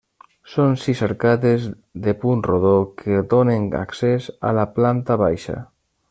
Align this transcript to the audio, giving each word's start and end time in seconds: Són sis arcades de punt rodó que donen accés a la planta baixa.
Són 0.51 0.71
sis 0.83 1.01
arcades 1.07 1.67
de 2.07 2.15
punt 2.23 2.41
rodó 2.49 2.73
que 3.01 3.21
donen 3.33 3.67
accés 3.81 4.31
a 4.51 4.55
la 4.61 4.65
planta 4.79 5.19
baixa. 5.25 5.59